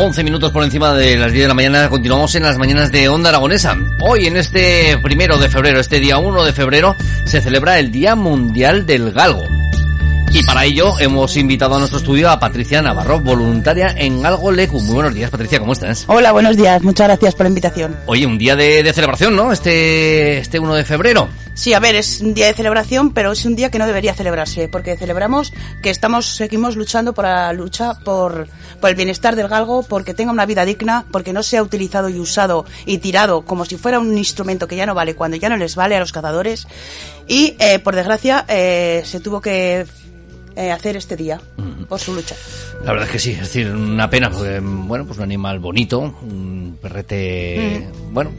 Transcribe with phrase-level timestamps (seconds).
[0.00, 3.08] 11 minutos por encima de las 10 de la mañana, continuamos en las mañanas de
[3.08, 3.76] Onda Aragonesa.
[3.98, 6.94] Hoy, en este primero de febrero, este día 1 de febrero,
[7.24, 9.57] se celebra el Día Mundial del Galgo.
[10.30, 14.78] Y para ello hemos invitado a nuestro estudio a Patricia Navarro, voluntaria en Galgo Lecu.
[14.80, 16.04] Muy buenos días, Patricia, ¿cómo estás?
[16.06, 17.96] Hola, buenos días, muchas gracias por la invitación.
[18.06, 19.52] Oye, un día de, de celebración, ¿no?
[19.52, 21.28] Este, este 1 de febrero.
[21.54, 24.14] Sí, a ver, es un día de celebración, pero es un día que no debería
[24.14, 28.48] celebrarse, porque celebramos que estamos, seguimos luchando por la lucha por,
[28.80, 32.20] por el bienestar del galgo, porque tenga una vida digna, porque no sea utilizado y
[32.20, 35.56] usado y tirado como si fuera un instrumento que ya no vale cuando ya no
[35.56, 36.68] les vale a los cazadores.
[37.26, 39.84] Y, eh, por desgracia, eh, se tuvo que
[40.58, 41.40] eh, hacer este día
[41.88, 42.34] por su lucha.
[42.82, 46.00] La verdad es que sí, es decir, una pena, porque, bueno, pues un animal bonito,
[46.00, 48.32] un perrete, bueno,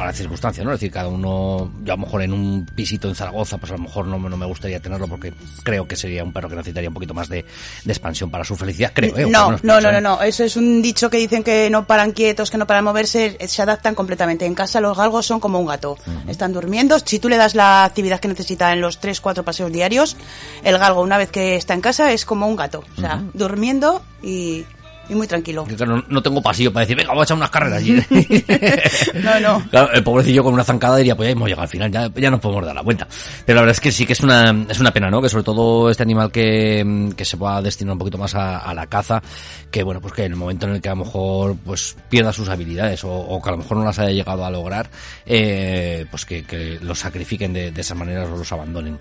[0.00, 0.72] para las circunstancias, ¿no?
[0.72, 3.76] Es decir, cada uno, yo a lo mejor en un pisito en Zaragoza, pues a
[3.76, 6.88] lo mejor no, no me gustaría tenerlo porque creo que sería un perro que necesitaría
[6.88, 7.44] un poquito más de,
[7.84, 9.26] de expansión para su felicidad, creo, ¿eh?
[9.26, 10.00] No, menos no, pienso, no, no, ¿eh?
[10.00, 13.36] no, eso es un dicho que dicen que no paran quietos, que no paran moverse,
[13.38, 14.46] eh, se adaptan completamente.
[14.46, 16.98] En casa los galgos son como un gato, están durmiendo.
[16.98, 20.16] Si tú le das la actividad que necesita en los tres, cuatro paseos diarios,
[20.64, 24.00] el galgo una vez que está en casa es como un gato, o sea, durmiendo
[24.22, 24.64] y,
[25.08, 25.64] y muy tranquilo.
[25.64, 27.78] Que claro, no tengo pasillo para decir, venga, vamos a echar unas carreras.
[27.78, 28.00] allí".
[29.22, 29.68] No, no.
[29.70, 32.30] Claro, el pobrecillo con una zancada diría, pues ya hemos llegado al final, ya, ya
[32.30, 33.06] nos podemos dar la vuelta.
[33.44, 35.20] Pero la verdad es que sí que es una, es una pena, ¿no?
[35.20, 38.74] Que sobre todo este animal que, que se pueda destinar un poquito más a, a
[38.74, 39.22] la caza,
[39.70, 42.32] que bueno, pues que en el momento en el que a lo mejor pues pierda
[42.32, 44.90] sus habilidades o, o que a lo mejor no las haya llegado a lograr,
[45.26, 48.98] eh, pues que, que los sacrifiquen de, de esa manera o los abandonen.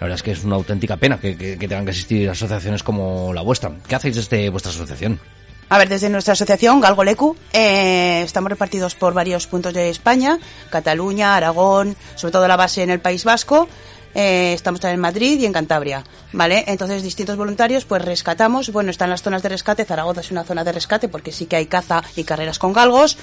[0.00, 2.82] La verdad es que es una auténtica pena que, que, que tengan que existir asociaciones
[2.82, 3.72] como la vuestra.
[3.88, 5.18] ¿Qué hacéis desde vuestra asociación?
[5.68, 10.38] A ver, desde nuestra asociación, Galgolecu, eh, estamos repartidos por varios puntos de España,
[10.70, 13.68] Cataluña, Aragón, sobre todo la base en el País Vasco.
[14.18, 16.64] Eh, estamos en Madrid y en Cantabria, ¿vale?
[16.68, 18.70] Entonces, distintos voluntarios, pues rescatamos.
[18.72, 19.84] Bueno, están las zonas de rescate.
[19.84, 23.18] Zaragoza es una zona de rescate porque sí que hay caza y carreras con galgos.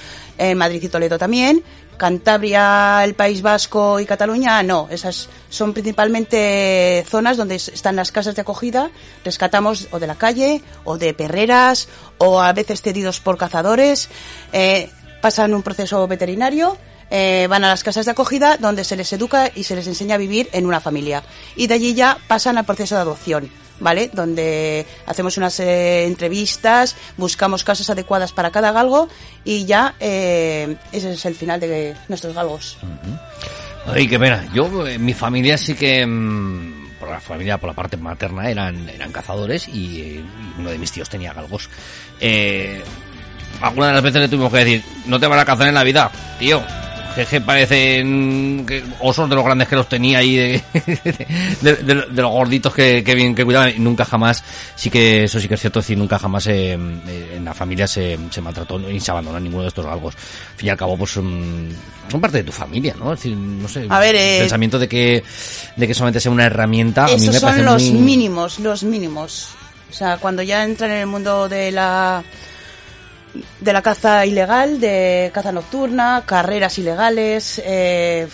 [0.56, 1.64] Madrid y Toledo también.
[1.98, 4.88] Cantabria, el País Vasco y Cataluña, no.
[4.92, 8.92] Esas son principalmente zonas donde es- están las casas de acogida.
[9.26, 11.88] Rescatamos o de la calle, o de perreras,
[12.20, 14.10] o a veces cedidos por cazadores.
[14.52, 14.90] Eh,
[15.22, 16.78] pasan un proceso veterinario.
[17.16, 20.16] Eh, van a las casas de acogida donde se les educa y se les enseña
[20.16, 21.22] a vivir en una familia.
[21.56, 23.50] Y de allí ya pasan al proceso de adopción.
[23.80, 24.10] ¿Vale?
[24.14, 29.10] Donde hacemos unas eh, entrevistas, buscamos casas adecuadas para cada galgo
[29.44, 32.78] y ya eh, ese es el final de nuestros galgos.
[33.86, 34.48] Ay, qué pena.
[34.54, 38.88] Yo, en mi familia sí que, mm, por la familia, por la parte materna, eran,
[38.88, 40.24] eran cazadores y, eh,
[40.58, 41.70] y uno de mis tíos tenía galgos.
[42.22, 42.82] Eh,
[43.60, 45.84] alguna de las veces le tuvimos que decir, no te van a cazar en la
[45.84, 46.10] vida,
[46.40, 46.64] tío.
[47.16, 50.64] Que parecen que osos de los grandes que los tenía ahí, de,
[51.62, 53.70] de, de- de los gorditos que, que bien que cuidaban.
[53.76, 54.44] Y nunca jamás,
[54.76, 57.54] sí que eso sí que es cierto, es decir, nunca jamás eh, eh, en la
[57.54, 60.16] familia se, se maltrató ni se abandonó ninguno de estos galgos.
[60.16, 61.70] Al fin y al cabo, pues son,
[62.10, 63.14] son parte de tu familia, ¿no?
[63.14, 65.24] Es decir, no sé, A ver, el eh, pensamiento de que,
[65.76, 68.02] de que solamente sea una herramienta, a mí Esos me son los muy...
[68.02, 69.50] mínimos, los mínimos.
[69.92, 72.24] O sea, cuando ya entran en el mundo de la
[73.60, 78.28] de la caza ilegal, de caza nocturna, carreras ilegales, eh,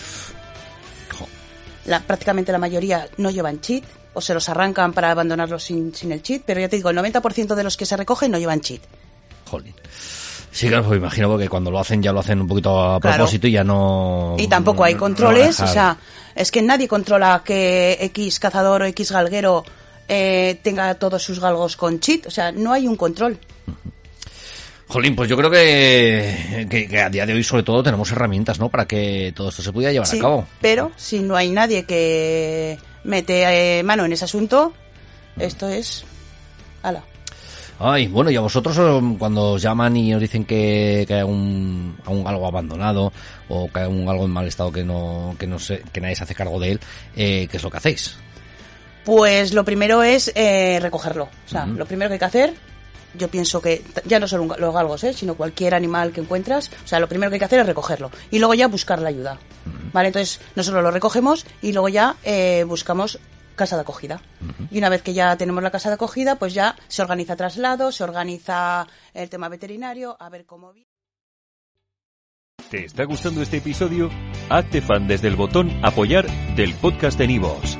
[1.86, 6.12] la, prácticamente la mayoría no llevan cheat o se los arrancan para abandonarlos sin, sin
[6.12, 8.60] el cheat, pero ya te digo, el 90% de los que se recogen no llevan
[8.60, 8.82] cheat.
[9.48, 9.74] Jolín.
[10.52, 13.18] Sí, claro, pues imagino porque cuando lo hacen ya lo hacen un poquito a Claro.
[13.18, 14.34] propósito y ya no...
[14.36, 15.96] Y tampoco hay controles, o sea,
[16.34, 19.64] es que nadie controla que X cazador o X galguero
[20.08, 23.38] eh, tenga todos sus galgos con cheat, o sea, no hay un control.
[24.90, 28.58] Jolín, pues yo creo que, que, que a día de hoy sobre todo tenemos herramientas,
[28.58, 28.68] ¿no?
[28.68, 30.46] Para que todo esto se pudiera llevar Sí, a cabo.
[30.60, 34.72] pero si no hay nadie que mete eh, mano en ese asunto,
[35.38, 36.04] esto es...
[36.82, 37.04] Ala.
[37.78, 41.22] Ay, bueno, y a vosotros um, cuando os llaman y os dicen que, que hay
[41.22, 43.12] un, un algo abandonado
[43.48, 46.16] o que hay un algo en mal estado que no, que no sé, que nadie
[46.16, 46.80] se hace cargo de él,
[47.16, 48.16] eh, ¿qué es lo que hacéis?
[49.04, 51.24] Pues lo primero es eh, recogerlo.
[51.46, 52.54] O sea, lo primero que hay que hacer,
[53.14, 55.12] yo pienso que ya no solo los galgos, ¿eh?
[55.12, 58.10] sino cualquier animal que encuentras, o sea, lo primero que hay que hacer es recogerlo.
[58.30, 59.38] Y luego ya buscar la ayuda.
[59.92, 60.08] ¿Vale?
[60.08, 63.18] Entonces, nosotros lo recogemos y luego ya eh, buscamos
[63.56, 64.22] casa de acogida.
[64.70, 67.92] Y una vez que ya tenemos la casa de acogida, pues ya se organiza traslado,
[67.92, 70.72] se organiza el tema veterinario, a ver cómo...
[72.70, 74.10] ¿Te está gustando este episodio?
[74.48, 77.79] Hazte fan desde el botón Apoyar del podcast de Nivos.